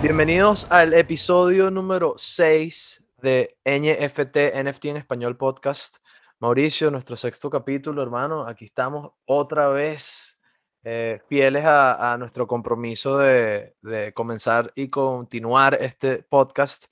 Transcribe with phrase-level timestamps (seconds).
[0.00, 5.96] Bienvenidos al episodio número 6 de NFT, NFT en español podcast.
[6.38, 8.46] Mauricio, nuestro sexto capítulo, hermano.
[8.46, 10.38] Aquí estamos otra vez
[10.84, 13.74] eh, fieles a, nuestro compromiso de,
[14.14, 16.84] comenzar y continuar este podcast.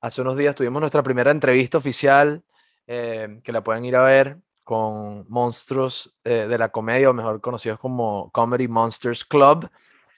[0.00, 2.42] Hace unos días tuvimos nuestra primera entrevista oficial,
[2.88, 7.40] eh, que la pueden ir a ver con monstruos eh, de la comedia, o mejor
[7.40, 9.70] conocidos como Comedy Monsters Club.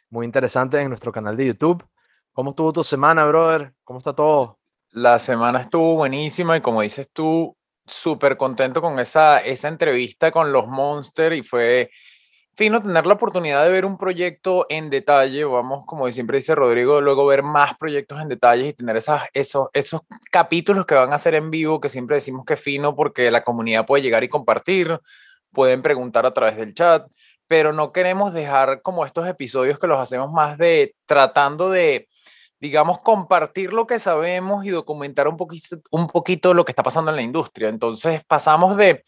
[0.09, 1.85] Muy interesante en nuestro canal de YouTube.
[2.33, 3.73] ¿Cómo estuvo tu semana, brother?
[3.83, 4.59] ¿Cómo está todo?
[4.93, 10.53] La semana estuvo buenísima y como dices tú, súper contento con esa, esa entrevista con
[10.53, 11.91] los Monsters y fue
[12.55, 15.45] fino tener la oportunidad de ver un proyecto en detalle.
[15.45, 19.69] Vamos, como siempre dice Rodrigo, luego ver más proyectos en detalle y tener esas, esos,
[19.73, 23.43] esos capítulos que van a ser en vivo, que siempre decimos que fino porque la
[23.43, 25.01] comunidad puede llegar y compartir,
[25.53, 27.07] pueden preguntar a través del chat,
[27.49, 32.09] pero no queremos dejar como estos episodios que los hacemos más de tratando de
[32.61, 37.11] digamos, compartir lo que sabemos y documentar un poquito, un poquito lo que está pasando
[37.11, 37.71] en la industria.
[37.71, 39.03] Entonces pasamos de,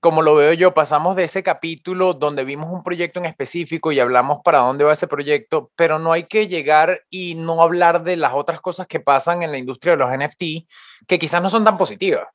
[0.00, 4.00] como lo veo yo, pasamos de ese capítulo donde vimos un proyecto en específico y
[4.00, 8.16] hablamos para dónde va ese proyecto, pero no hay que llegar y no hablar de
[8.16, 10.66] las otras cosas que pasan en la industria de los NFT,
[11.06, 12.26] que quizás no son tan positivas.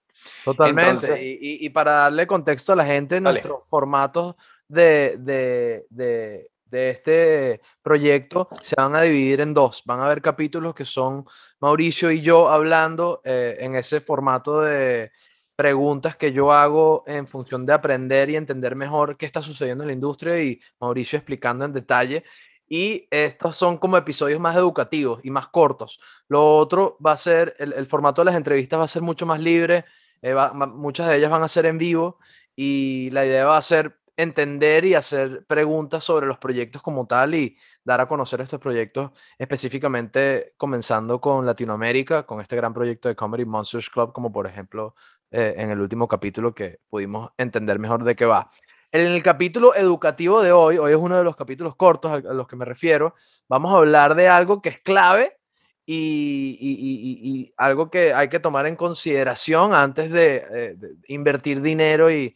[0.45, 1.17] Totalmente.
[1.19, 4.35] y, para darle contexto a la gente, nuestros formatos
[4.67, 9.83] de, de, de de este proyecto se van a dividir en dos.
[9.85, 11.25] Van a haber capítulos que son
[11.59, 15.11] Mauricio y yo hablando eh, en ese formato de
[15.55, 19.89] preguntas que yo hago en función de aprender y entender mejor qué está sucediendo en
[19.89, 22.23] la industria y Mauricio explicando en detalle.
[22.67, 25.99] Y estos son como episodios más educativos y más cortos.
[26.29, 29.41] Lo otro va a ser, el, formato de las entrevistas va a ser mucho más
[29.41, 29.85] libre,
[30.21, 30.33] eh,
[30.73, 32.17] muchas de ellas van a ser en vivo
[32.55, 37.35] y la idea va a ser entender y hacer preguntas sobre los proyectos como tal
[37.35, 43.15] y dar a conocer estos proyectos específicamente comenzando con Latinoamérica, con este gran proyecto de
[43.15, 44.95] Comedy Monsters Club, como por ejemplo
[45.31, 48.51] eh, en el último capítulo que pudimos entender mejor de qué va.
[48.91, 52.47] En el capítulo educativo de hoy, hoy es uno de los capítulos cortos a los
[52.47, 53.15] que me refiero,
[53.47, 55.40] vamos a hablar de algo que es clave
[55.85, 60.77] y, algo que hay que tomar en consideración antes de, eh,
[61.07, 62.35] invertir dinero y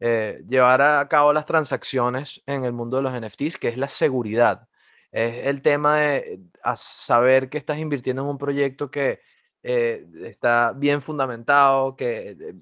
[0.00, 3.88] eh, llevar a cabo las transacciones en el mundo de los NFTs, que es la
[3.88, 4.68] seguridad.
[5.10, 6.40] Es el tema de
[6.74, 9.20] saber que estás invirtiendo en un proyecto que
[9.62, 12.54] eh, está bien fundamentado, que,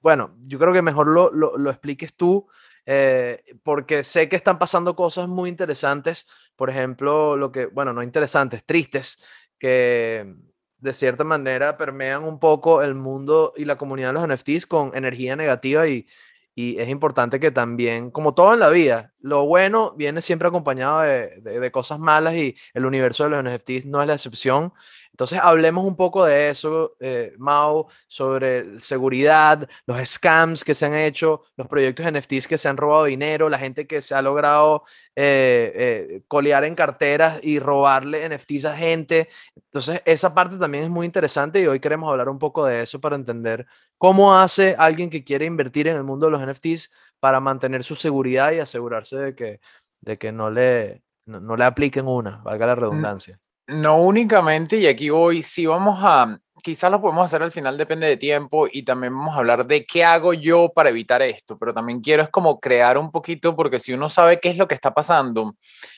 [0.00, 2.48] bueno, yo creo que mejor lo, lo, expliques tú,
[3.62, 6.26] porque sé que están pasando cosas muy interesantes,
[6.56, 9.22] por ejemplo, lo que, bueno, no interesantes, tristes,
[9.58, 10.34] que
[10.78, 14.96] de cierta manera permean un poco el mundo y la comunidad de los NFTs con
[14.96, 16.06] energía negativa y
[16.54, 21.00] y es importante que también, como todo en la vida, lo bueno viene siempre acompañado
[21.00, 24.72] de, de, cosas malas y el universo de los NFTs no es la excepción.
[25.12, 30.94] Entonces, hablemos un poco de eso, eh, Mao, sobre seguridad, los scams que se han
[30.94, 34.84] hecho, los proyectos NFTs que se han robado dinero, la gente que se ha logrado
[35.14, 39.28] eh, eh, colear en carteras y robarle NFTs a gente.
[39.54, 42.98] Entonces, esa parte también es muy interesante y hoy queremos hablar un poco de eso
[42.98, 43.66] para entender
[43.98, 46.90] cómo hace alguien que quiere invertir en el mundo de los NFTs
[47.20, 49.60] para mantener su seguridad y asegurarse de que,
[50.00, 53.38] de que no, le, no le apliquen una, valga la redundancia.
[53.68, 58.08] No únicamente, y aquí voy, si vamos a, quizás lo podemos hacer al final, depende
[58.08, 61.72] de tiempo, y también vamos a hablar de qué hago yo para evitar esto, pero
[61.72, 64.74] también quiero es como crear un poquito, porque si uno sabe qué es lo que
[64.74, 65.54] está pasando,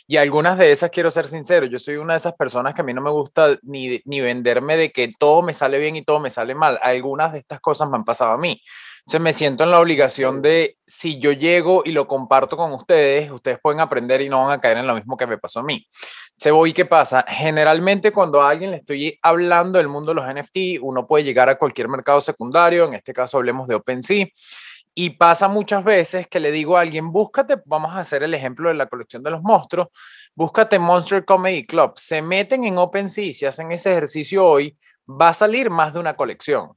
[0.06, 2.84] y algunas de esas quiero ser sincero, yo soy una de esas personas que a
[2.84, 6.20] mí no me gusta ni, ni venderme de que todo me sale bien y todo
[6.20, 8.60] me sale mal, algunas de estas cosas me han pasado a mí.
[9.06, 13.30] Entonces me siento en la obligación de, si yo llego y lo comparto con ustedes,
[13.30, 15.62] ustedes pueden aprender y no van a caer en lo mismo que me pasó a
[15.62, 15.86] mí.
[16.44, 17.24] Se voy, ¿qué pasa?
[17.26, 21.48] Generalmente cuando a alguien le estoy hablando del mundo de los NFT, uno puede llegar
[21.48, 24.26] a cualquier mercado secundario, en este caso hablemos de OpenSea,
[24.94, 28.68] y pasa muchas veces que le digo a alguien, búscate, vamos a hacer el ejemplo
[28.68, 29.88] de la colección de los monstruos,
[30.34, 34.76] búscate Monster Comedy Club, se meten en OpenSea, si hacen ese ejercicio hoy,
[35.08, 36.72] va a salir más de una colección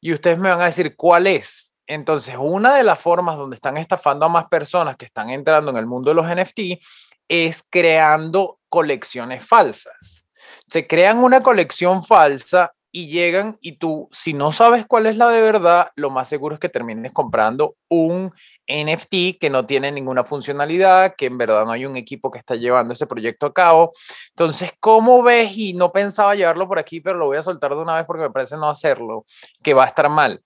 [0.00, 1.74] y ustedes me van a decir cuál es.
[1.86, 5.76] Entonces, una de las formas donde están estafando a más personas que están entrando en
[5.76, 6.82] el mundo de los NFT
[7.28, 10.26] es creando colecciones falsas.
[10.66, 15.28] Se crean una colección falsa y llegan y tú, si no sabes cuál es la
[15.28, 18.32] de verdad, lo más seguro es que termines comprando un
[18.66, 22.54] NFT que no tiene ninguna funcionalidad, que en verdad no hay un equipo que está
[22.54, 23.92] llevando ese proyecto a cabo.
[24.30, 25.54] Entonces, ¿cómo ves?
[25.54, 28.22] Y no pensaba llevarlo por aquí, pero lo voy a soltar de una vez porque
[28.22, 29.26] me parece no hacerlo,
[29.62, 30.40] que va a estar mal.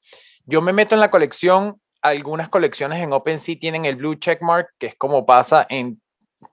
[0.47, 4.87] Yo me meto en la colección, algunas colecciones en OpenSea tienen el blue checkmark, que
[4.89, 6.01] es como pasa en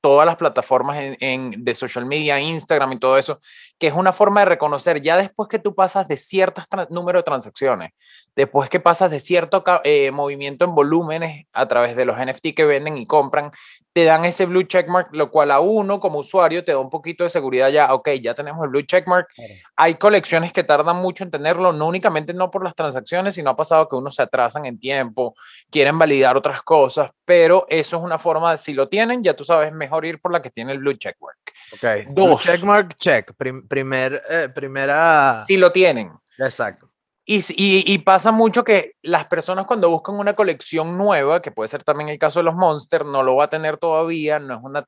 [0.01, 3.39] todas las plataformas en, de social media, Instagram y todo eso,
[3.77, 7.23] que es una forma de reconocer ya después que tú pasas de ciertos número de
[7.23, 7.91] transacciones,
[8.35, 12.65] después que pasas de cierto eh, movimiento en volúmenes a través de los NFT que
[12.65, 13.51] venden y compran,
[13.93, 17.23] te dan ese blue checkmark, lo cual a uno como usuario te da un poquito
[17.23, 19.27] de seguridad ya, ok, ya tenemos el blue checkmark.
[19.75, 23.55] Hay colecciones que tardan mucho en tenerlo, no únicamente no por las transacciones, sino ha
[23.55, 25.35] pasado que uno se atrasan en tiempo,
[25.69, 29.45] quieren validar otras cosas, pero eso es una forma de, si lo tienen, ya tú
[29.45, 31.37] sabes mejor ir por la que tiene el blue checkmark.
[31.73, 32.25] Ok, Dos.
[32.25, 33.31] Blue checkmark, check,
[33.67, 35.45] primer, eh, primera...
[35.47, 36.11] Si lo tienen.
[36.39, 36.92] Exacto.
[37.25, 42.09] Y, pasa mucho que las personas cuando buscan una colección nueva, que puede ser también
[42.09, 44.85] el caso de los Monsters, no lo va a tener todavía, no es una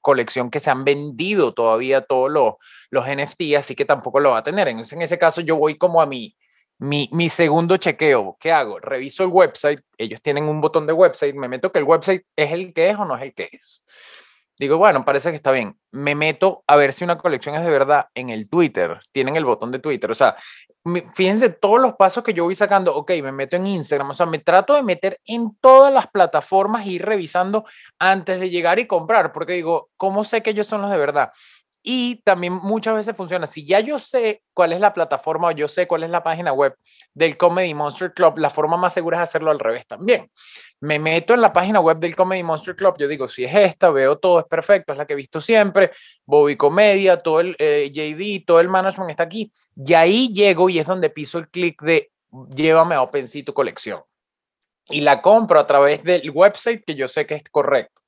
[0.00, 2.54] colección que se han vendido todavía todos los,
[2.90, 4.68] los NFT, así que tampoco lo va a tener.
[4.68, 6.36] Entonces, en ese caso, yo voy como a mi,
[6.78, 8.36] mi, mi segundo chequeo.
[8.38, 8.78] ¿Qué hago?
[8.78, 12.52] Reviso el website, ellos tienen un botón de website, me meto que el website es
[12.52, 13.84] el que es o no es el que es.
[14.58, 15.76] Digo, bueno, parece que está bien.
[15.90, 19.00] Me meto a ver si una colección es de verdad en el Twitter.
[19.10, 20.10] Tienen el botón de Twitter.
[20.10, 20.36] O sea,
[21.14, 22.94] fíjense todos los pasos que yo voy sacando.
[22.94, 24.10] Ok, me meto en Instagram.
[24.10, 27.64] O sea, me trato de meter en todas las plataformas y ir revisando
[27.98, 29.32] antes de llegar y comprar.
[29.32, 31.32] Porque digo, ¿cómo sé que ellos son los de verdad?
[31.82, 33.46] Y también muchas veces funciona.
[33.46, 36.52] Si ya yo sé cuál es la plataforma o yo sé cuál es la página
[36.52, 36.76] web
[37.12, 40.30] del Comedy Monster Club, la forma más segura es hacerlo al revés también.
[40.80, 43.90] Me meto en la página web del Comedy Monster Club, yo digo, si es esta,
[43.90, 45.90] veo todo, es perfecto, es la que he visto siempre,
[46.24, 49.50] Bobby Comedia, todo el eh, JD, todo el management está aquí.
[49.76, 52.12] Y ahí llego y es donde piso el clic de
[52.54, 54.02] llévame a OpenSea tu colección.
[54.88, 58.02] Y la compro a través del website que yo sé que es correcto.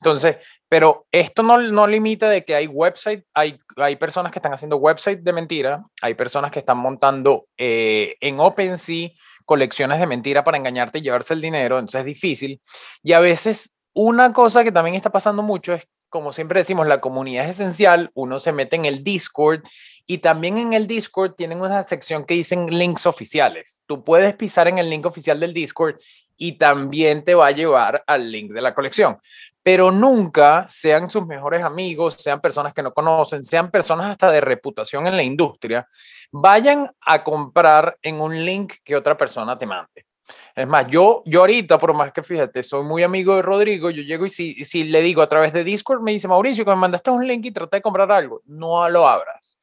[0.00, 0.36] Entonces,
[0.68, 4.76] pero esto no, no limita de que hay website, hay, hay personas que están haciendo
[4.76, 9.10] website de mentira, hay personas que están montando eh, en OpenSea
[9.44, 12.60] colecciones de mentira para engañarte y llevarse el dinero, entonces es difícil.
[13.02, 17.00] Y a veces una cosa que también está pasando mucho es, como siempre decimos, la
[17.00, 19.62] comunidad es esencial, uno se mete en el Discord
[20.06, 23.80] y también en el Discord tienen una sección que dicen links oficiales.
[23.86, 25.96] Tú puedes pisar en el link oficial del Discord
[26.36, 29.18] y también te va a llevar al link de la colección
[29.62, 34.40] pero nunca sean sus mejores amigos, sean personas que no conocen, sean personas hasta de
[34.40, 35.86] reputación en la industria,
[36.32, 40.06] vayan a comprar en un link que otra persona te mande.
[40.54, 44.02] Es más, yo, yo ahorita, por más que fíjate, soy muy amigo de Rodrigo, yo
[44.02, 46.76] llego y si, si le digo a través de Discord, me dice Mauricio que me
[46.76, 49.58] mandaste un link y traté de comprar algo, no lo abras.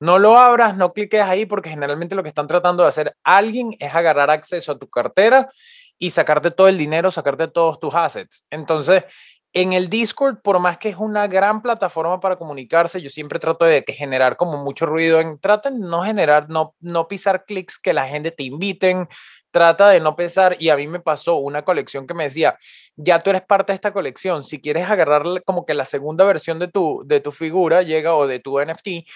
[0.00, 3.76] No lo abras, no cliques ahí porque generalmente lo que están tratando de hacer alguien
[3.78, 5.48] es agarrar acceso a tu cartera
[5.96, 8.44] y sacarte todo el dinero, sacarte todos tus assets.
[8.50, 9.04] Entonces,
[9.52, 13.66] en el Discord, por más que es una gran plataforma para comunicarse, yo siempre trato
[13.66, 15.20] de generar como mucho ruido.
[15.20, 19.08] En, traten no generar, no, no pisar clics que la gente te inviten.
[19.52, 20.56] Trata de no pesar.
[20.58, 22.58] Y a mí me pasó una colección que me decía,
[22.96, 24.42] ya tú eres parte de esta colección.
[24.42, 28.26] Si quieres agarrar como que la segunda versión de tu, de tu figura llega o
[28.26, 29.06] de tu NFT,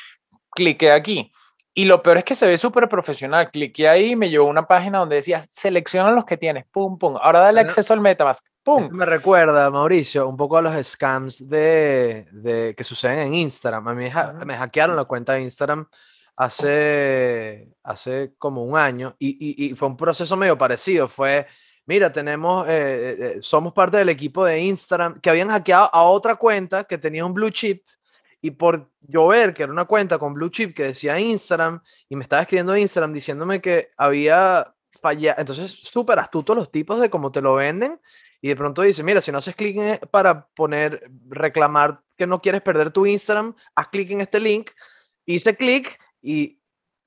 [0.50, 1.32] clique aquí.
[1.74, 3.50] Y lo peor es que se ve súper profesional.
[3.50, 6.98] Cliqué ahí y me llevó a una página donde decía, selecciona los que tienes, pum,
[6.98, 7.16] pum.
[7.20, 8.88] Ahora dale acceso al MetaMask, pum.
[8.92, 13.88] Me recuerda, Mauricio, un poco a los scams de, de que suceden en Instagram.
[13.88, 14.08] A mí
[14.46, 15.86] me hackearon la cuenta de Instagram
[16.36, 21.08] hace, hace como un año y, y, fue un proceso medio parecido.
[21.08, 21.46] Fue,
[21.86, 26.02] mira, tenemos, eh, eh, eh, somos parte del equipo de Instagram que habían hackeado a
[26.02, 27.84] otra cuenta que tenía un blue chip
[28.42, 32.16] y por yo ver que era una cuenta con blue chip que decía Instagram y
[32.16, 35.40] me estaba escribiendo Instagram diciéndome que había fallado.
[35.40, 37.98] Entonces, súper astuto los tipos de cómo te lo venden.
[38.42, 42.40] Y de pronto dice, mira, si no haces clic e, para poner, reclamar que no
[42.42, 44.70] quieres perder tu Instagram, haz clic en este link.
[45.24, 46.60] Hice clic y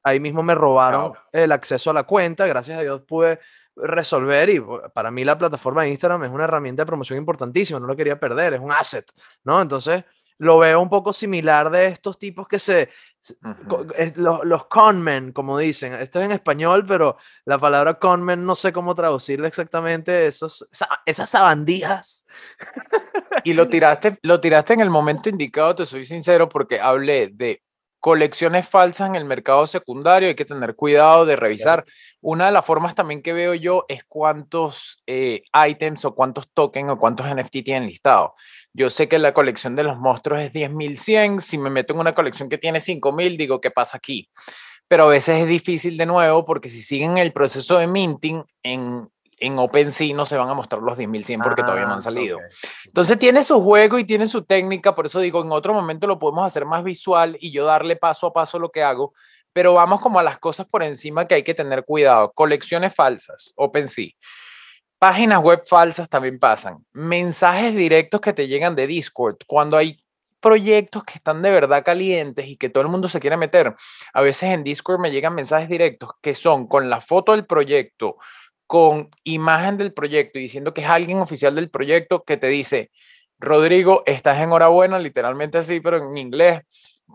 [0.03, 2.45] ahí mismo me robaron el acceso a la cuenta.
[2.47, 3.39] Gracias a Dios pude
[3.75, 4.61] resolver y
[4.93, 8.19] para mí la plataforma de Instagram es una herramienta de promoción importantísima, no lo quería
[8.19, 9.05] perder, es un asset,
[9.43, 9.61] ¿no?
[9.61, 10.03] Entonces,
[10.39, 12.89] lo veo un poco similar de estos tipos que se,
[14.15, 15.93] los, los, conmen, como dicen.
[15.95, 20.27] Esto es en español, pero la palabra conmen no sé cómo traducirlo exactamente.
[20.27, 20.67] Esos,
[21.05, 22.25] esas sabandijas.
[23.43, 27.61] Y lo tiraste, lo tiraste en el momento indicado, te soy sincero, porque hablé de
[27.99, 31.85] colecciones falsas en el mercado secundario, hay que tener cuidado de revisar.
[32.21, 36.91] Una de las formas también que veo yo es cuántos eh, items o cuántos tokens
[36.91, 38.31] o cuántos NFT tienen listados.
[38.73, 42.15] Yo sé que la colección de los monstruos es 10.100, si me meto en una
[42.15, 44.29] colección que tiene 5.000, digo, ¿qué pasa aquí?
[44.87, 49.09] Pero a veces es difícil de nuevo porque si siguen el proceso de minting en
[49.39, 52.39] en OpenSea no se van a mostrar los 10.100 porque todavía no han ah, salido.
[52.85, 56.19] Entonces tiene su juego y tiene su técnica, por eso digo, en otro momento lo
[56.19, 59.13] podemos hacer más visual y yo darle paso a paso lo que hago,
[59.53, 62.31] pero vamos como a las cosas por encima que hay que tener cuidado.
[62.33, 64.11] Colecciones falsas, OpenSea.
[64.99, 66.85] Páginas web falsas también pasan.
[66.91, 69.37] Mensajes directos que te llegan de Discord.
[69.47, 69.97] Cuando hay
[70.39, 73.75] proyectos que están de verdad calientes y que todo el mundo se quiere meter,
[74.13, 78.17] a veces en Discord me llegan mensajes directos que son con la foto del proyecto,
[78.69, 82.91] con imagen del proyecto y diciendo que es alguien oficial del proyecto que te dice,
[83.39, 86.61] Rodrigo, estás enhorabuena, literalmente así, pero en inglés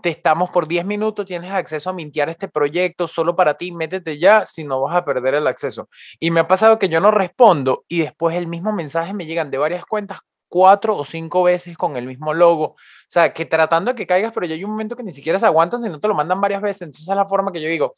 [0.02, 4.18] te estamos por 10 minutos, tienes acceso a mintear este proyecto solo para ti, métete
[4.18, 5.88] ya, si no vas a perder el acceso.
[6.18, 9.52] Y me ha pasado que yo no respondo y después el mismo mensaje me llegan
[9.52, 10.18] de varias cuentas
[10.54, 12.64] cuatro o cinco veces con el mismo logo.
[12.64, 12.76] O
[13.08, 15.46] sea, que tratando de que caigas, pero ya hay un momento que ni siquiera se
[15.46, 16.82] aguantan si no te lo mandan varias veces.
[16.82, 17.94] Entonces es la forma que yo digo.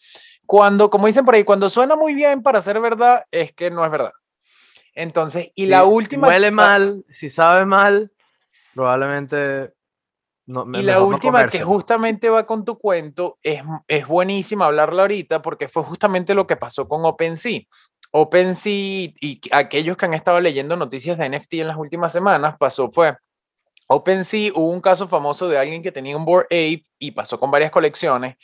[0.47, 3.85] Cuando, como dicen por ahí, cuando suena muy bien para ser verdad, es que no
[3.85, 4.13] es verdad.
[4.95, 6.29] Entonces, y la última...
[6.29, 8.11] huele mal, si sabe mal,
[8.75, 9.75] probablemente
[10.47, 15.69] y la última que justamente va con tu cuento es, es buenísima hablarla ahorita porque
[15.69, 17.63] fue justamente lo que pasó con OpenSea.
[18.11, 22.91] OpenSea y aquellos que han estado leyendo noticias de NFT en las últimas semanas, pasó
[22.91, 23.17] fue
[23.89, 27.51] OpenSea, hubo un caso famoso de alguien que tenía un Board Ape y pasó con
[27.51, 28.37] varias colecciones,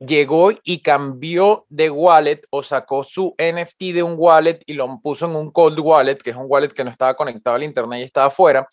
[0.00, 5.26] llegó y cambió de wallet o sacó su NFT de un wallet y lo puso
[5.26, 8.04] en un cold wallet, que es un wallet que no estaba conectado al internet y
[8.04, 8.66] estaba afuera.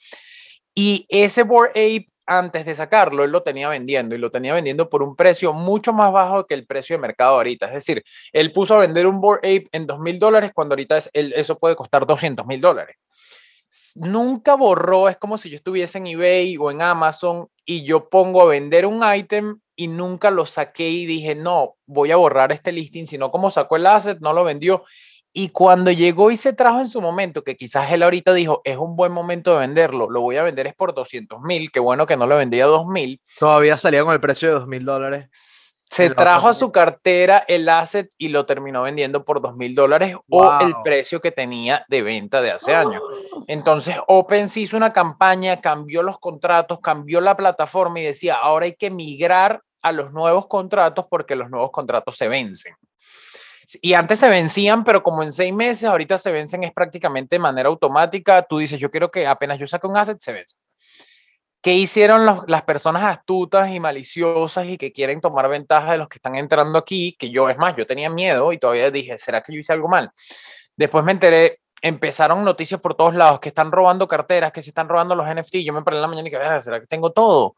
[0.74, 4.88] Y ese Board Ape antes de sacarlo, él lo tenía vendiendo y lo tenía vendiendo
[4.88, 7.66] por un precio mucho más bajo que el precio de mercado ahorita.
[7.66, 10.98] Es decir, él puso a vender un Board Ape en 2 mil dólares cuando ahorita
[10.98, 12.98] es, eso puede costar 200 mil dólares.
[13.96, 18.44] Nunca borró, es como si yo estuviese en eBay o en Amazon y yo pongo
[18.44, 22.72] a vender un ítem y nunca lo saqué y dije, no, voy a borrar este
[22.72, 24.84] listing, sino como sacó el asset, no lo vendió
[25.32, 28.78] y cuando llegó y se trajo en su momento, que quizás él ahorita dijo, es
[28.78, 32.08] un buen momento de venderlo, lo voy a vender es por 200 mil, qué bueno
[32.08, 33.22] que no lo vendía a 2 mil.
[33.38, 35.30] Todavía salía con el precio de 2 mil dólares.
[35.90, 40.16] Se trajo a su cartera el asset y lo terminó vendiendo por 2 mil dólares
[40.30, 43.02] o el precio que tenía de venta de hace años.
[43.48, 48.76] Entonces OpenSea hizo una campaña, cambió los contratos, cambió la plataforma y decía, ahora hay
[48.76, 52.76] que migrar a los nuevos contratos porque los nuevos contratos se vencen.
[53.82, 57.40] Y antes se vencían, pero como en seis meses, ahorita se vencen es prácticamente de
[57.40, 58.42] manera automática.
[58.44, 60.56] Tú dices, yo quiero que apenas yo saque un asset, se vence.
[61.62, 66.18] ¿Qué hicieron las personas astutas y maliciosas y que quieren tomar ventaja de los que
[66.18, 67.18] están entrando aquí?
[67.20, 69.90] Que yo, es más, yo tenía miedo y todavía dije, ¿será que yo hice algo
[69.90, 70.10] mal?
[70.78, 74.88] Después me enteré, empezaron noticias por todos lados que están robando carteras, que se están
[74.88, 75.58] robando los NFT.
[75.58, 77.56] Yo me paré en la mañana y dije, ¿será que tengo todo?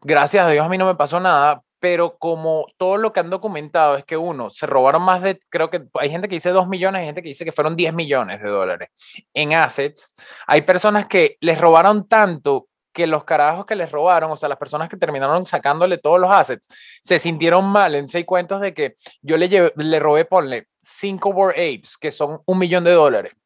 [0.00, 3.30] Gracias a Dios a mí no me pasó nada, pero como todo lo que han
[3.30, 6.66] documentado es que uno, se robaron más de, creo que hay gente que dice 2
[6.66, 8.88] millones, hay gente que dice que fueron 10 millones de dólares
[9.32, 10.12] en assets.
[10.48, 14.58] Hay personas que les robaron tanto que los carajos que les robaron, o sea, las
[14.58, 16.66] personas que terminaron sacándole todos los assets,
[17.02, 21.52] se sintieron mal en seis cuentos de que yo le, le robé, ponle, cinco Board
[21.52, 23.36] Apes, que son un millón de dólares,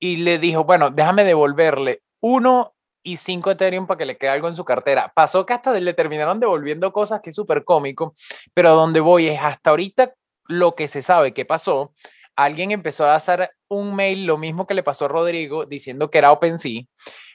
[0.00, 2.73] y le dijo, bueno, déjame devolverle uno
[3.04, 5.12] y 5 Ethereum para que le quede algo en su cartera.
[5.14, 8.14] Pasó que hasta le terminaron devolviendo cosas que es súper cómico,
[8.52, 10.14] pero donde voy es hasta ahorita
[10.48, 11.92] lo que se sabe que pasó.
[12.34, 16.18] Alguien empezó a hacer un mail, lo mismo que le pasó a Rodrigo, diciendo que
[16.18, 16.82] era OpenSea.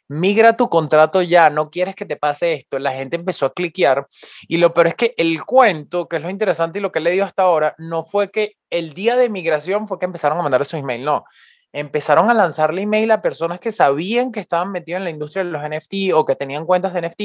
[0.09, 2.79] Migra tu contrato ya, no quieres que te pase esto.
[2.79, 4.07] La gente empezó a cliquear
[4.47, 7.11] y lo peor es que el cuento, que es lo interesante y lo que le
[7.11, 10.61] dio hasta ahora, no fue que el día de migración fue que empezaron a mandar
[10.63, 11.25] esos emails, no
[11.71, 15.51] empezaron a lanzarle email a personas que sabían que estaban metidos en la industria de
[15.51, 17.21] los NFT o que tenían cuentas de NFT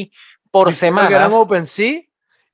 [0.50, 1.08] por semana.
[1.08, 2.02] Que eran OpenSea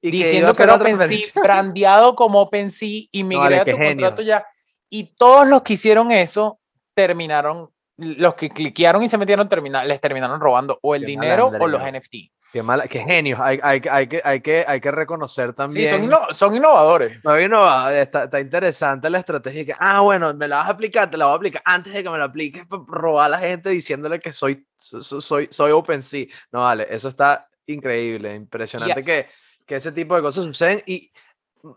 [0.03, 4.45] y diciendo que, era OpenSea, brandeado como OpenSea y migré a tu contrato ya.
[4.89, 6.61] Y todos los que hicieron eso
[6.95, 11.67] terminaron, los que cliquearon y se metieron, terminar, les terminaron robando o el dinero o
[11.67, 12.15] los NFT.
[12.53, 13.39] Qué mala, qué genios.
[13.41, 16.03] Hay, hay, hay, que, hay, que, hay que reconocer también.
[16.03, 17.17] Sí, son, son innovadores.
[17.25, 18.03] Innovadores.
[18.03, 19.65] Está, está, interesante la estrategia.
[19.65, 22.03] Que, ah, bueno, me la vas a aplicar, te la voy a aplicar antes de
[22.03, 26.27] que me la apliques, robar a la gente diciéndole que soy, soy, soy OpenSea.
[26.51, 29.29] No, vale, eso está increíble, impresionante que,
[29.65, 30.83] que ese tipo de cosas suceden.
[30.87, 31.13] Y,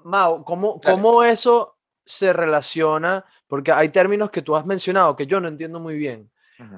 [0.06, 3.26] Mau, ¿cómo, ¿cómo eso se relaciona?
[3.48, 6.32] Porque hay términos que tú has mencionado que yo no entiendo muy bien.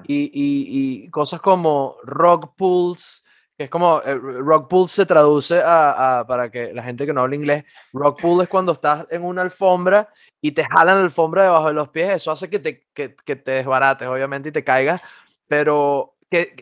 [0.06, 3.22] y, y, y, cosas como rock pools
[3.58, 7.36] es como, eh, rock pool se traduce a, para que la gente que no habla
[7.36, 11.68] inglés, rock pool es cuando estás en una alfombra y te jalan la alfombra debajo
[11.68, 15.00] de los pies, eso hace que te, que, que te desbarates, obviamente, y te caigas,
[15.48, 16.54] pero ¿qué,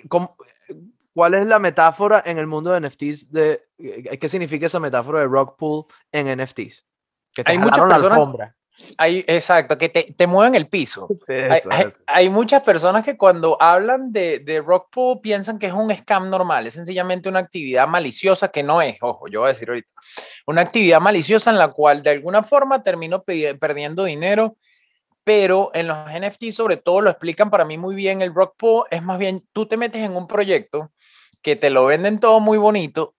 [1.14, 3.32] ¿cuál es la metáfora en el mundo de NFTs?
[3.32, 6.86] De, ¿Qué significa esa metáfora de rock pool en NFTs?
[7.32, 8.56] Que te Hay muchas personas, la alfombra.
[8.98, 11.08] Hay, exacto, que te, te mueven el piso.
[12.06, 16.28] hay, muchas personas que cuando hablan de, de rock pool piensan que es un scam
[16.28, 19.92] normal, es sencillamente una actividad maliciosa que no es, ojo, yo voy a decir ahorita,
[20.46, 24.56] una actividad maliciosa en la cual de alguna forma termino perdiendo dinero
[25.24, 28.22] pero en los NFT sobre todo lo explican para mí muy bien.
[28.22, 30.92] El rock pool es más bien, tú te metes en un proyecto
[31.42, 33.14] que te lo venden todo muy bonito,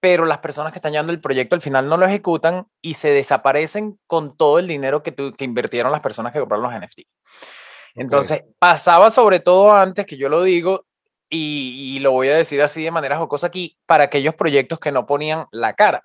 [0.00, 3.10] pero las personas que están llevando el proyecto al final no lo ejecutan y se
[3.10, 7.00] desaparecen con todo el dinero que, que invirtieron las personas que compraron los NFT.
[7.94, 10.84] Entonces, pasaba sobre todo antes, que yo lo digo,
[11.30, 14.92] y, y, lo voy a decir así de manera jocosa aquí, para aquellos proyectos que
[14.92, 16.04] no ponían la cara.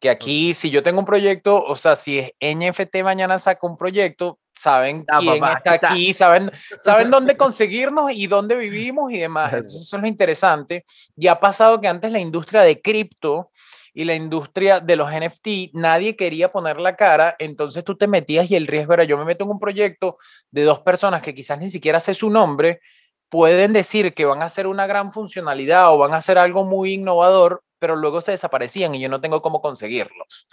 [0.00, 3.76] Que aquí, si yo tengo un proyecto, o sea, si es NFT mañana saca un
[3.76, 9.52] proyecto, saben quién está aquí, saben, saben dónde conseguirnos y dónde vivimos y demás.
[9.52, 10.84] eso es lo interesante.
[11.16, 13.50] Y ha pasado que antes la industria de cripto
[13.92, 18.50] y la industria de los NFT, nadie quería poner la cara, entonces tú te metías
[18.50, 20.16] y el riesgo era, yo me meto en un proyecto
[20.50, 22.80] de dos personas que quizás ni siquiera sé su nombre,
[23.28, 26.94] pueden decir que van a hacer una gran funcionalidad o van a hacer algo muy
[26.94, 30.48] innovador, pero luego se desaparecían y yo no tengo cómo conseguirlos.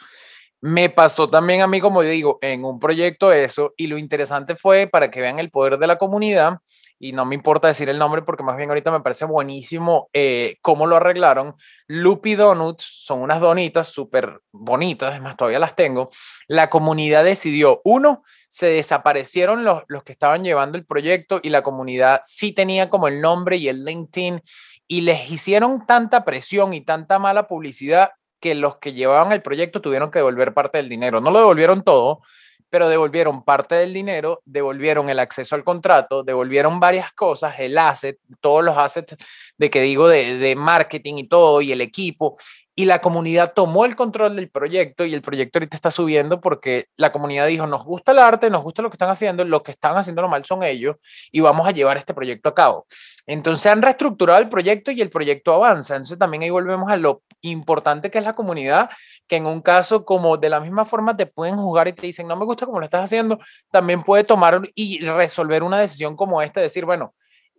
[0.62, 4.88] Me pasó también a mí, como digo, en un proyecto eso, y lo interesante fue
[4.88, 6.60] para que vean el poder de la comunidad,
[7.00, 10.58] y no me importa decir el nombre porque más bien ahorita me parece buenísimo eh,
[10.62, 11.56] cómo lo arreglaron.
[11.88, 16.12] Loopy Donuts son unas donitas súper bonitas, además todavía las tengo.
[16.48, 21.64] La comunidad decidió, uno, se desaparecieron los, los que estaban llevando el proyecto y la
[21.64, 24.40] comunidad sí tenía como el nombre y el LinkedIn
[24.88, 29.80] y les hicieron tanta presión y tanta mala publicidad que los que llevaban el proyecto
[29.80, 31.22] tuvieron que devolver parte del dinero.
[31.22, 32.22] No lo devolvieron todo,
[32.70, 38.18] pero devolvieron parte del dinero, devolvieron el acceso al contrato, devolvieron varias cosas, el asset,
[38.40, 39.16] todos los assets
[39.58, 42.38] de que digo de, de marketing y todo, y el equipo,
[42.76, 46.86] y la comunidad tomó el control del proyecto y el proyecto ahorita está subiendo porque
[46.96, 49.72] la comunidad dijo, nos gusta el arte, nos gusta lo que están haciendo, lo que
[49.72, 50.96] están haciendo lo mal son ellos
[51.32, 52.86] y vamos a llevar este proyecto a cabo.
[53.28, 55.96] Entonces han reestructurado el proyecto y el proyecto avanza.
[55.96, 58.90] Entonces también ahí volvemos a lo importante que es la comunidad,
[59.28, 62.28] que en un caso como de la misma forma te pueden jugar y te dicen,
[62.28, 63.38] no me gusta cómo lo estás haciendo,
[63.70, 67.14] también puede tomar y resolver una decisión como esta, decir, bueno,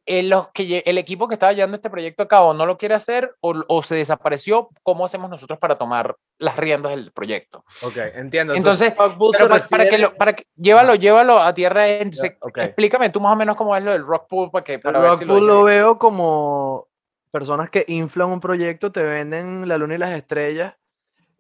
[0.07, 2.95] el, los que, el equipo que estaba llevando este proyecto a cabo no lo quiere
[2.95, 7.65] hacer o, o, se desapareció, ¿cómo hacemos nosotros para tomar las riendas del proyecto?
[7.83, 8.55] Ok, entiendo.
[8.55, 11.89] Entonces, Entonces para, para, que lo, para que, llévalo, llévalo a tierra.
[11.89, 12.65] Entonces, okay.
[12.65, 15.09] explícame tú más o menos cómo es lo del Rock Pool para que para el
[15.09, 16.89] Rock si Pool lo, lo veo como
[17.31, 20.75] personas que inflan un proyecto, te venden la luna y las estrellas,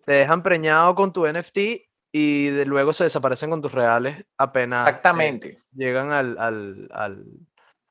[0.04, 1.58] te dejan preñado con tu NFT
[2.12, 5.48] y de luego se desaparecen con tus reales apenas Exactamente.
[5.48, 7.24] Eh, llegan al, al, al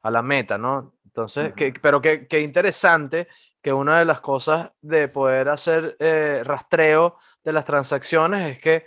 [0.01, 0.95] a la meta, ¿no?
[1.05, 3.27] Entonces, que, pero qué que interesante
[3.61, 8.85] que una de las cosas de poder hacer eh, rastreo de las transacciones es que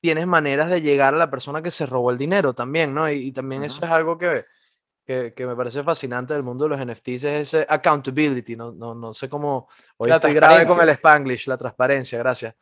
[0.00, 3.10] tienes maneras de llegar a la persona que se robó el dinero también, ¿no?
[3.10, 3.68] Y, y también uh -huh.
[3.68, 4.44] eso es algo que,
[5.06, 8.94] que, que, me parece fascinante del mundo de los NFTs, es ese accountability, no, no,
[8.94, 12.54] no sé cómo, hoy la estoy grave con el Spanglish, la transparencia, gracias.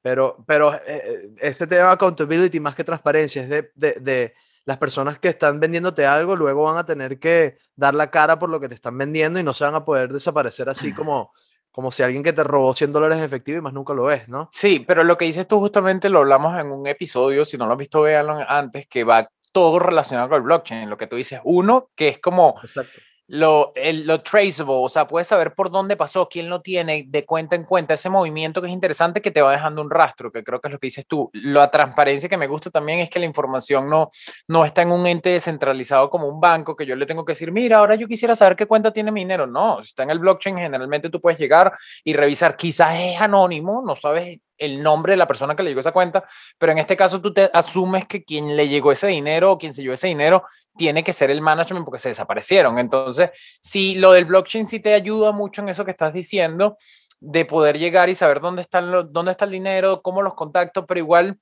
[0.00, 4.34] Pero, pero eh, ese tema de accountability más que transparencia es de, de, de
[4.68, 8.50] las personas que están vendiéndote algo luego van a tener que dar la cara por
[8.50, 11.32] lo que te están vendiendo y no se van a poder desaparecer así como,
[11.72, 14.28] como si alguien que te robó 100 dólares en efectivo y más nunca lo ves,
[14.28, 14.50] ¿no?
[14.52, 17.72] Sí, pero lo que dices tú justamente lo hablamos en un episodio, si no lo
[17.72, 20.90] has visto, véanlo antes, que va todo relacionado con el blockchain.
[20.90, 22.56] Lo que tú dices, uno, que es como...
[22.62, 27.04] Exacto lo, el, lo traceable, o sea, puedes saber por dónde pasó, quién lo tiene,
[27.06, 30.32] de cuenta en cuenta, ese movimiento que es interesante que te va dejando un rastro,
[30.32, 31.30] que creo que es lo que dices tú.
[31.34, 34.10] La transparencia que me gusta también es que la información no,
[34.48, 37.52] no está en un ente descentralizado como un banco, que yo le tengo que decir,
[37.52, 39.46] mira, ahora yo quisiera saber qué cuenta tiene mi dinero.
[39.46, 41.72] No, está en el blockchain, generalmente tú puedes llegar
[42.04, 45.80] y revisar, quizás es anónimo, no sabes el nombre de la persona que le llegó
[45.80, 46.24] esa cuenta,
[46.58, 49.72] pero en este caso tú te asumes que quien le llegó ese dinero o quien
[49.72, 50.44] se llevó ese dinero
[50.76, 52.78] tiene que ser el management porque se desaparecieron.
[52.78, 56.76] Entonces, si lo del blockchain sí te ayuda mucho en eso que estás diciendo,
[57.20, 61.00] de poder llegar y saber dónde, están dónde está el dinero, cómo los contacto, pero
[61.00, 61.38] igual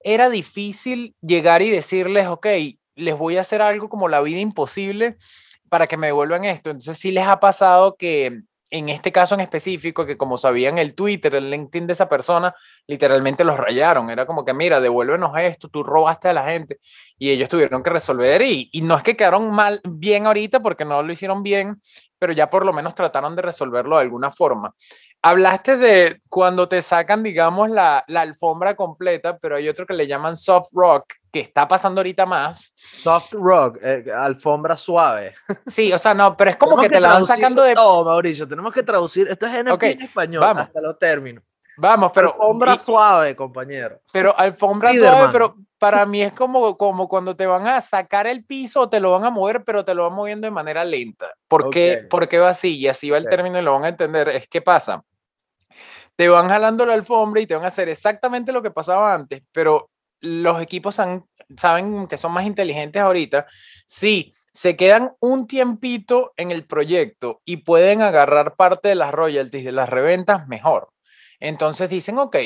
[0.00, 2.46] era difícil llegar y decirles, ok,
[2.94, 5.16] les voy a hacer algo como la vida imposible
[5.68, 6.70] para que me devuelvan esto.
[6.70, 10.94] Entonces sí les ha pasado que en este caso en específico, que como sabían el
[10.94, 12.54] Twitter, el LinkedIn de esa persona,
[12.86, 14.10] literalmente los rayaron.
[14.10, 16.78] Era como que, mira, devuélvenos esto, tú robaste a la gente.
[17.18, 18.42] Y ellos tuvieron que resolver.
[18.42, 21.80] Y, y no es que quedaron mal, bien ahorita, porque no lo hicieron bien,
[22.18, 24.74] pero ya por lo menos trataron de resolverlo de alguna forma.
[25.20, 30.06] Hablaste de cuando te sacan, digamos, la, la, alfombra completa, pero hay otro que le
[30.06, 32.72] llaman soft rock, que está pasando ahorita más.
[32.76, 35.34] Soft rock, eh, alfombra suave.
[35.66, 37.74] Sí, o sea, no, pero es como que, que, te la van sacando de.
[37.74, 39.26] No, Mauricio, tenemos que traducir.
[39.28, 40.62] Esto es okay, en español, vamos.
[40.62, 41.42] hasta los términos.
[41.78, 42.32] Vamos, pero.
[42.32, 44.00] Alfombra y, suave, compañero.
[44.12, 48.44] Pero alfombra suave, pero para mí es como, como cuando te van a sacar el
[48.44, 51.32] piso, te lo van a mover, pero te lo van moviendo de manera lenta.
[51.46, 51.96] ¿Por, okay.
[51.96, 52.76] qué, ¿Por qué va así?
[52.76, 53.36] Y así va el okay.
[53.36, 54.28] término y lo van a entender.
[54.28, 55.04] Es que pasa.
[56.18, 59.44] Te van jalando la alfombra y te van a hacer exactamente lo que pasaba antes,
[59.52, 59.88] pero
[60.20, 63.46] los equipos saben que son más inteligentes ahorita,
[63.86, 69.64] sí, se quedan un tiempito en el proyecto y pueden agarrar parte de las royalties,
[69.64, 70.88] de las reventas, mejor.
[71.38, 72.36] Entonces dicen, ok,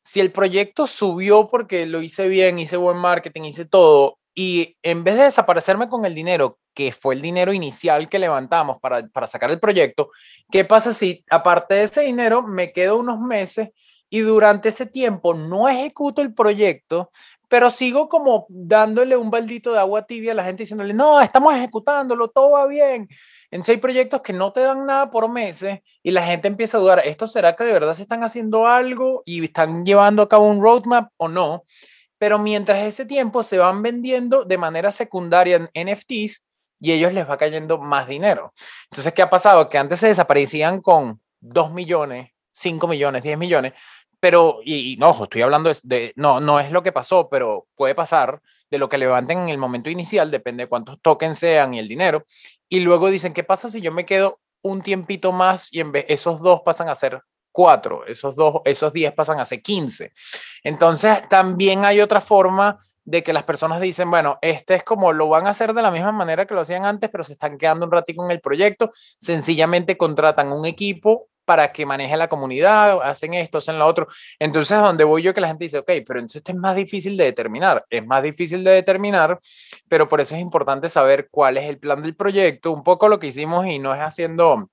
[0.00, 5.02] si el proyecto subió porque lo hice bien, hice buen marketing, hice todo, y en
[5.02, 9.26] vez de desaparecerme con el dinero, que fue el dinero inicial que levantamos para, para
[9.26, 10.10] sacar el proyecto,
[10.48, 13.70] ¿qué pasa si aparte de ese dinero me quedo unos meses
[14.08, 17.10] y durante ese tiempo no ejecuto el proyecto,
[17.48, 21.52] pero sigo como dándole un baldito de agua tibia a la gente diciéndole, no, estamos
[21.52, 23.08] ejecutándolo, todo va bien.
[23.50, 26.80] Entonces hay proyectos que no te dan nada por meses y la gente empieza a
[26.80, 30.46] dudar, ¿esto será que de verdad se están haciendo algo y están llevando a cabo
[30.46, 31.64] un roadmap o no?
[32.18, 36.42] Pero mientras ese tiempo se van vendiendo de manera secundaria en NFTs
[36.80, 38.52] y ellos les va cayendo más dinero.
[38.90, 39.68] Entonces, ¿qué ha pasado?
[39.68, 43.72] Que antes se desaparecían con 2 millones, 5 millones, 10 millones,
[44.20, 48.40] pero, y, no, estoy hablando de, no, no es lo que pasó, pero puede pasar
[48.70, 51.88] de lo que levanten en el momento inicial, depende de cuántos tokens sean y el
[51.88, 52.24] dinero,
[52.68, 56.04] y luego dicen, ¿qué pasa si yo me quedo un tiempito más y en vez
[56.08, 57.22] esos dos pasan a ser
[57.58, 60.12] cuatro, esos dos, esos diez pasan a ser quince?
[60.62, 65.28] Entonces, también hay otra forma de que las personas dicen, bueno, este es como lo
[65.28, 67.84] van a hacer de la misma manera que lo hacían antes, pero se están quedando
[67.84, 73.34] un ratito en el proyecto, sencillamente contratan un equipo para que maneje la comunidad, hacen
[73.34, 74.06] esto, hacen lo otro.
[74.38, 77.16] Entonces, donde voy yo que la gente dice, ok, pero entonces esto es más difícil
[77.16, 79.40] de determinar, es más difícil de determinar,
[79.88, 83.18] pero por eso es importante saber cuál es el plan del proyecto, un poco lo
[83.18, 84.70] que hicimos y no es haciendo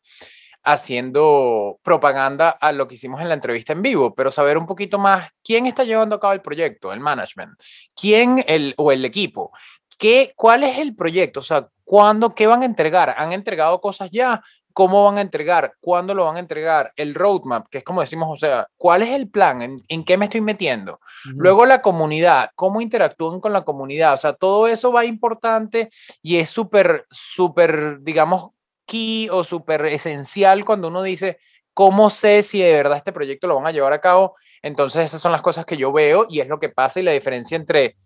[0.66, 4.98] haciendo propaganda a lo que hicimos en la entrevista en vivo, pero saber un poquito
[4.98, 7.54] más quién está llevando a cabo el proyecto, el management,
[7.96, 9.52] quién el, o el equipo,
[9.98, 11.40] ¿Qué, ¿cuál es el proyecto?
[11.40, 13.16] O sea, ¿cuándo, qué van a entregar?
[13.18, 14.42] ¿Han entregado cosas ya?
[14.76, 18.28] cómo van a entregar, cuándo lo van a entregar, el roadmap, que es como decimos,
[18.30, 21.00] o sea, cuál es el plan, en, qué me estoy metiendo.
[21.24, 25.90] Luego la comunidad, cómo interactúan con la comunidad, o sea, todo eso va importante
[26.22, 28.52] y es súper, súper, digamos,
[28.86, 31.40] key o súper esencial cuando uno dice,
[31.74, 34.36] ¿cómo sé si de verdad este proyecto lo van a llevar a cabo?
[34.62, 37.12] Entonces esas son las cosas que yo veo y es lo que pasa y la
[37.12, 37.98] diferencia entre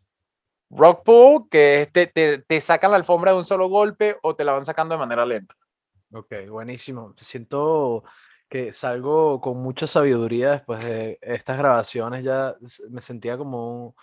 [0.70, 4.54] Rockpool, que te, te, te sacan la alfombra de un solo golpe o te la
[4.54, 5.56] van sacando de manera lenta.
[6.12, 7.13] Ok, buenísimo.
[7.18, 8.04] Siento
[8.50, 12.24] que salgo con mucha sabiduría después de estas grabaciones.
[12.24, 12.56] Ya
[12.89, 13.96] me sentía como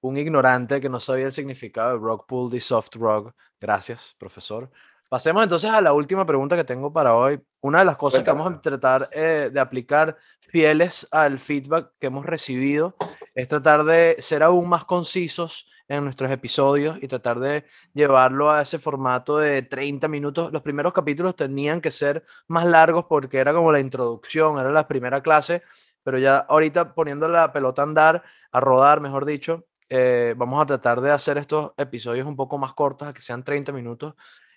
[0.00, 3.34] un, ignorante que no sabía el significado de rock pool y soft rock.
[3.58, 4.70] Gracias, profesor.
[5.08, 7.40] Pasemos entonces a la última pregunta que tengo para hoy.
[7.60, 10.16] Una de las cosas que vamos a tratar eh, de aplicar
[10.48, 12.96] fieles al feedback que hemos recibido
[13.32, 18.62] es tratar de ser aún más concisos en nuestros episodios y tratar de llevarlo a
[18.62, 20.52] ese formato de 30 minutos.
[20.52, 24.88] Los primeros capítulos tenían que ser más largos porque era como la introducción, era la
[24.88, 25.62] primera clase,
[26.02, 30.66] pero ya ahorita poniendo la pelota a andar, a rodar, mejor dicho, eh, vamos a
[30.66, 34.14] tratar de hacer estos episodios un poco más cortos, a que sean 30 minutos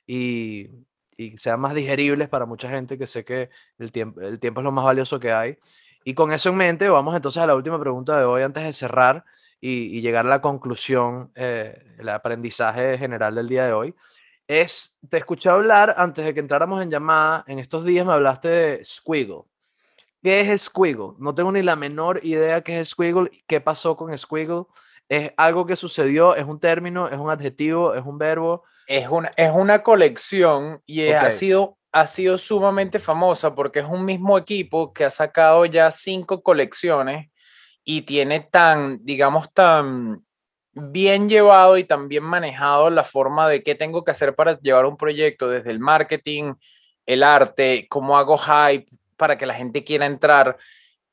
[0.10, 0.67] y,
[1.38, 4.72] sean más digeribles para mucha gente que sé que el tiempo, el tiempo es lo
[4.72, 5.58] más valioso que hay.
[6.04, 8.74] Y con eso en mente, vamos entonces a la última pregunta de hoy antes de
[8.74, 9.26] cerrar
[9.62, 13.95] y, llegar a la conclusión, eh, el aprendizaje general del día de hoy,
[14.48, 18.48] es, te escuché hablar antes de que entráramos en llamada, en estos días me hablaste
[18.48, 19.43] de Squiggle.
[20.24, 21.13] ¿Qué es Squiggle?
[21.19, 24.63] No tengo ni la menor idea qué es Squiggle, qué pasó con Squiggle.
[25.08, 26.36] ¿Es algo que sucedió?
[26.36, 27.10] ¿Es un término?
[27.10, 27.93] ¿Es un adjetivo?
[27.93, 28.63] ¿Es un verbo?
[28.89, 34.04] Es una, es una colección y ha, sido, ha sido sumamente famosa porque es un
[34.04, 37.30] mismo equipo que ha sacado ya cinco colecciones
[37.84, 40.25] y tiene tan, digamos, tan
[40.73, 44.88] bien llevado y tan bien manejado la forma de qué tengo que hacer para llevar
[44.88, 46.56] un proyecto, desde el marketing,
[47.06, 50.58] el arte, cómo hago hype para que la gente quiera entrar,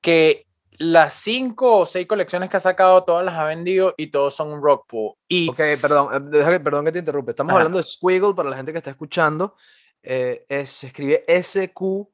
[0.01, 0.46] que
[0.79, 4.53] las cinco o seis colecciones que ha sacado, todas las ha vendido y todos son
[4.53, 5.15] un rock pool.
[5.29, 7.33] Y, ok, perdón, eh, perdón que te interrumpe.
[7.33, 9.57] Estamos hablando de Squiggle para la gente que está escuchando.
[10.03, 12.07] Eh, se escribe S-Q-U-I-G-G-L-E.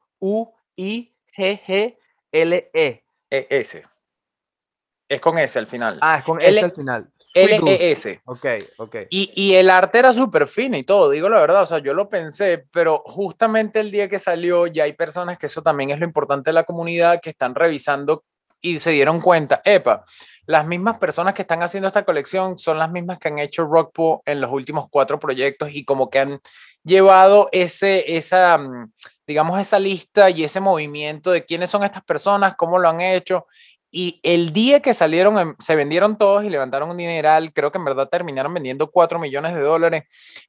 [3.30, 3.82] E S.
[5.08, 5.98] Es con S al final.
[6.00, 7.10] Ah, es con S al final.
[7.34, 8.20] L-E-S.
[8.24, 8.46] Ok,
[8.78, 8.96] ok.
[9.10, 11.94] Y, y el arte era súper fino y todo, digo la verdad, o sea, yo
[11.94, 15.98] lo pensé, pero justamente el día que salió ya hay personas que eso también es
[15.98, 18.24] lo importante de la comunidad que están revisando
[18.62, 20.04] y se dieron cuenta, epa,
[20.46, 24.20] las mismas personas que están haciendo esta colección son las mismas que han hecho Rockpool
[24.24, 26.40] en los últimos cuatro proyectos y como que han
[26.84, 28.92] llevado ese, esa, mm,
[29.26, 33.46] digamos, esa lista y ese movimiento de quiénes son estas personas, cómo lo han hecho
[33.94, 37.84] y el día que salieron, se vendieron todos y levantaron un dineral, creo que en
[37.84, 40.04] verdad terminaron vendiendo 4 millones de dólares,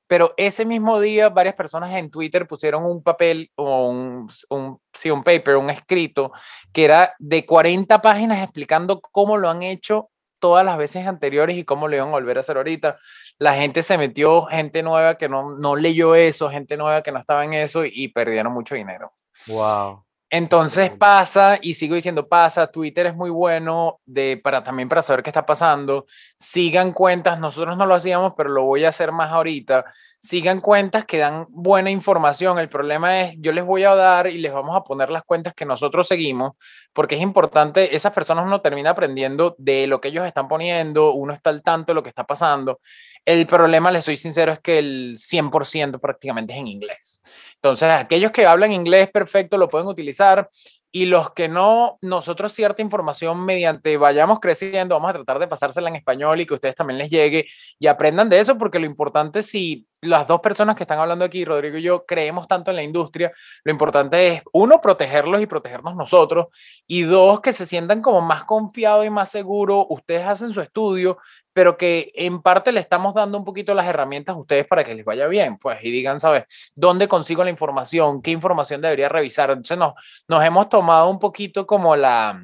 [0.08, 5.12] pero ese mismo día varias personas en Twitter pusieron un papel o un, un, sí,
[5.12, 6.32] un paper, un escrito,
[6.72, 11.66] que era de 40 páginas explicando cómo lo han hecho todas las veces anteriores y
[11.66, 12.98] cómo lo iban a volver a hacer ahorita.
[13.40, 17.20] La gente se metió, gente nueva que no, no leyó eso, gente nueva que no
[17.20, 19.12] estaba en eso y perdieron mucho dinero.
[19.48, 20.06] Wow.
[20.36, 25.22] Entonces pasa, y sigo diciendo pasa, Twitter es muy bueno de, para, también para saber
[25.22, 26.08] qué está pasando.
[26.38, 29.86] Sigan cuentas, nosotros no lo hacíamos, pero lo voy a hacer más ahorita.
[30.20, 32.58] Sigan cuentas que dan buena información.
[32.58, 35.54] El problema es, yo les voy a dar y les vamos a poner las cuentas
[35.54, 36.54] que nosotros seguimos,
[36.94, 41.34] porque es importante, esas personas no terminan aprendiendo de lo que ellos están poniendo, uno
[41.34, 42.80] está al tanto de lo que está pasando.
[43.26, 47.22] El problema, les soy sincero, es que el 100% prácticamente es en inglés.
[47.56, 50.50] Entonces, aquellos que hablan inglés perfecto lo pueden utilizar
[50.92, 55.90] y los que no, nosotros cierta información mediante vayamos creciendo, vamos a tratar de pasársela
[55.90, 57.48] en español y que ustedes también les llegue
[57.80, 61.46] y aprendan de eso, porque lo importante si las dos personas que están hablando aquí,
[61.46, 63.32] Rodrigo y yo, creemos tanto en la industria,
[63.64, 66.48] lo importante es, uno, protegerlos y protegernos nosotros,
[66.88, 71.18] y dos, que se sientan como más confiados y más seguros, ustedes hacen su estudio,
[71.54, 74.94] pero que en parte le estamos dando un poquito las herramientas a ustedes para que
[74.94, 76.46] les vaya bien, pues, y digan, ¿sabes?
[76.76, 78.22] ¿Dónde consigo la información?
[78.22, 79.50] ¿Qué información debería revisar?
[79.50, 79.94] Entonces nos,
[80.28, 82.44] nos hemos tomado un poquito como la,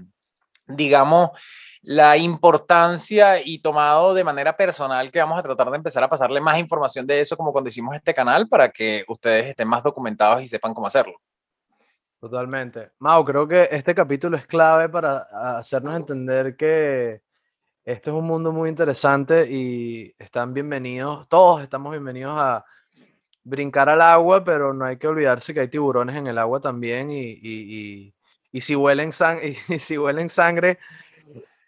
[0.68, 1.32] digamos,
[1.82, 6.42] la importancia y tomado de manera personal que vamos a tratar de empezar a pasarle
[6.42, 10.42] más información de eso como cuando hicimos este canal para que ustedes estén más documentados
[10.42, 11.20] y sepan cómo hacerlo.
[12.20, 12.92] Totalmente.
[13.00, 15.20] Mau, creo que este capítulo es clave para
[15.58, 17.22] hacernos entender que
[17.86, 22.66] esto es un mundo muy interesante y están bienvenidos, todos estamos bienvenidos a
[23.42, 27.10] brincar al agua, pero no hay que olvidarse que hay tiburones en el agua también
[27.10, 28.14] y, y,
[28.52, 29.12] y, si, huelen
[29.70, 30.78] y si huelen sangre,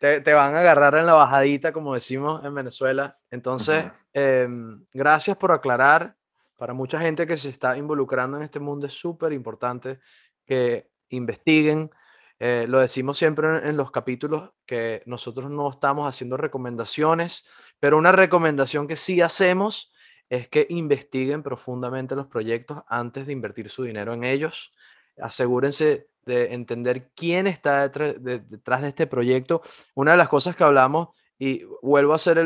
[0.02, 3.14] te, van a agarrar en la bajadita, como decimos en Venezuela.
[3.30, 6.16] Entonces, em, gracias por aclarar.
[6.58, 10.00] Para mucha gente que se está involucrando en este mundo es súper importante
[10.46, 11.92] que investiguen.
[12.40, 17.46] Eh, lo decimos siempre en, los capítulos que nosotros no estamos haciendo recomendaciones,
[17.80, 19.94] pero una recomendación que sí hacemos
[20.30, 24.74] es que investiguen profundamente los proyectos antes de invertir su dinero en ellos.
[25.18, 29.62] Asegúrense de entender quién está detrás de, este proyecto.
[29.96, 32.38] Una de las cosas que hablamos, y vuelvo a hacer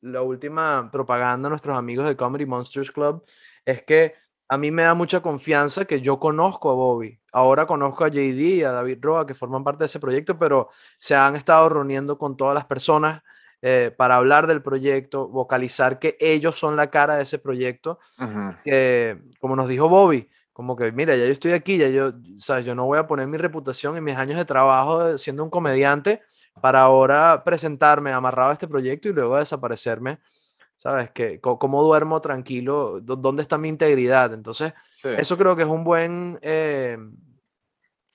[0.00, 3.24] la última propaganda a nuestros amigos de Comedy Monsters Club,
[3.64, 4.14] es que
[4.48, 7.18] a mí me da mucha confianza que yo conozco a Bobby.
[7.32, 10.70] Ahora conozco a JD y a David Roa, que forman parte de ese proyecto, pero
[10.98, 13.22] se han estado reuniendo con todas las personas
[13.62, 17.98] eh, para hablar del proyecto, vocalizar que ellos son la cara de ese proyecto.
[18.62, 22.64] Que, como nos dijo Bobby, como que, mira, ya yo estoy aquí, ya yo, ¿sabes?
[22.64, 26.22] Yo no voy a poner mi reputación y mis años de trabajo siendo un comediante
[26.62, 30.18] para ahora presentarme amarrado a este proyecto y luego desaparecerme,
[30.78, 31.10] ¿sabes?
[31.10, 33.00] Que, ¿Cómo duermo tranquilo?
[33.02, 34.32] ¿Dónde está mi integridad?
[34.32, 36.96] Entonces, eso creo que es un buen, eh,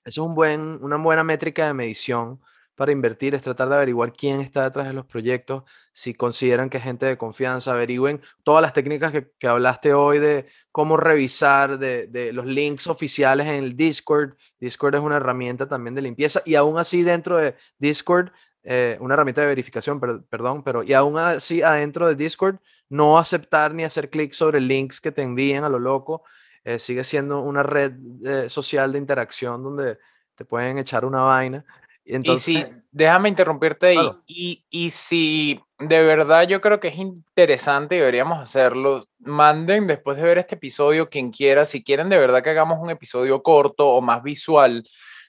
[0.03, 2.41] eso es un buen, una buena métrica de medición
[2.81, 6.77] para invertir es tratar de averiguar quién está detrás de los proyectos, si consideran que
[6.77, 12.31] es gente de confianza, averigüen todas las técnicas que, hablaste hoy de cómo revisar de,
[12.33, 14.33] los links oficiales en el Discord.
[14.59, 18.31] Discord es una herramienta también de limpieza y aún así dentro de Discord,
[18.63, 22.55] eh, una herramienta de verificación, perdón, pero y aún así adentro de Discord,
[22.89, 26.23] no aceptar ni hacer clic sobre links que te envíen a lo loco.
[26.63, 27.93] Eh, sigue siendo una red
[28.25, 29.99] eh, social de interacción donde
[30.33, 31.63] te pueden echar una vaina.
[32.05, 36.97] Entonces, y si, déjame interrumpirte ahí, y, y, si de verdad yo creo que es
[36.97, 42.17] interesante y deberíamos hacerlo, manden después de ver este episodio quien quiera, si quieren de
[42.17, 44.83] verdad que hagamos un episodio corto o más visual,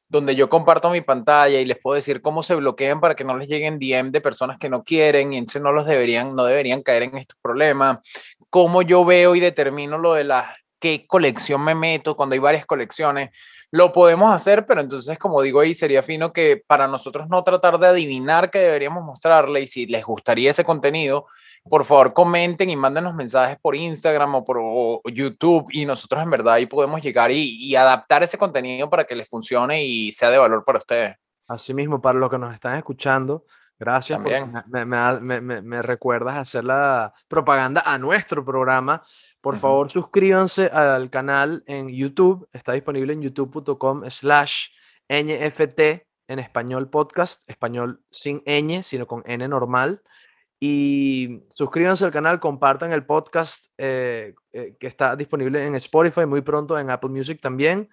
[0.09, 3.37] donde yo comparto mi pantalla y les puedo decir cómo se bloquean para que no
[3.37, 6.83] les lleguen DM de personas que no quieren y entonces no los deberían, no deberían
[6.83, 7.99] caer en estos problemas,
[8.51, 12.67] cómo yo veo y determino lo de las qué colección me meto, cuando hay varias
[12.67, 13.31] colecciones,
[13.71, 17.79] lo podemos hacer, pero entonces, como digo ahí, sería fino que para nosotros no tratar
[17.79, 21.27] de adivinar qué deberíamos mostrarle y si les gustaría ese contenido,
[21.63, 24.59] por favor comenten y mándenos mensajes por Instagram o por
[25.13, 29.29] YouTube y nosotros en verdad ahí podemos llegar y, adaptar ese contenido para que les
[29.29, 31.17] funcione y sea de valor para ustedes.
[31.47, 33.45] Asimismo, para los que nos están escuchando,
[33.79, 34.47] Gracias, me,
[34.85, 39.03] me, me, me, recuerdas hacer la propaganda a nuestro programa
[39.43, 42.49] por favor, suscríbanse al canal en YouTube.
[42.53, 44.69] Está disponible en youtube.com slash
[45.09, 45.81] NFT
[46.29, 50.01] en español podcast, español sin ñ, sino con n normal.
[50.61, 56.43] Y suscríbanse al canal, compartan el podcast eh, eh, que está disponible en Spotify, muy
[56.43, 57.91] pronto en Apple Music también.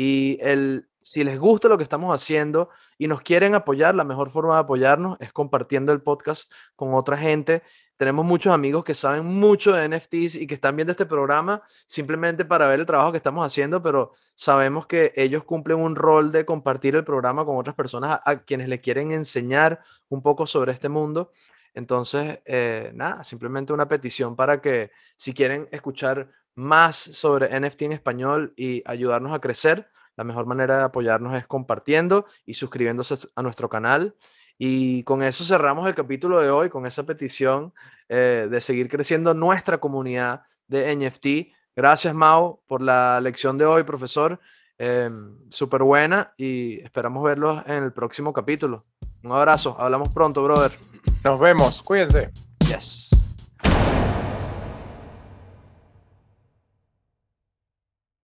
[0.00, 4.30] Y el, si les gusta lo que estamos haciendo y nos quieren apoyar, la mejor
[4.30, 7.64] forma de apoyarnos es compartiendo el podcast con otra gente.
[7.96, 12.44] Tenemos muchos amigos que saben mucho de NFTs y que están viendo este programa simplemente
[12.44, 16.46] para ver el trabajo que estamos haciendo, pero sabemos que ellos cumplen un rol de
[16.46, 20.88] compartir el programa con otras personas a, quienes le quieren enseñar un poco sobre este
[20.88, 21.32] mundo.
[21.74, 27.92] Entonces, eh, nada, simplemente una petición para que si quieren escuchar más sobre NFT en
[27.92, 33.42] español y ayudarnos a crecer, la mejor manera de apoyarnos es compartiendo y suscribiéndose a
[33.42, 34.16] nuestro canal.
[34.58, 37.72] Y con eso cerramos el capítulo de hoy, con esa petición
[38.08, 41.54] eh, de seguir creciendo nuestra comunidad de NFT.
[41.76, 44.40] Gracias, Mau, por la lección de hoy, profesor.
[44.76, 48.84] Em, Súper buena y esperamos verlos en el próximo capítulo.
[49.22, 50.76] Un abrazo, hablamos pronto, brother.
[51.22, 52.32] Nos vemos, cuídense.
[52.66, 53.07] Yes.